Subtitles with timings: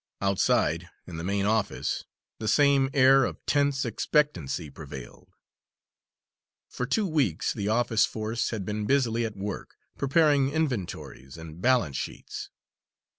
[0.19, 2.05] Outside, in the main office,
[2.39, 5.31] the same air of tense expectancy prevailed.
[6.67, 11.97] For two weeks the office force had been busily at work, preparing inventories and balance
[11.97, 12.49] sheets.